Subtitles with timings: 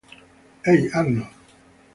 [0.65, 1.29] Hey, Arnold!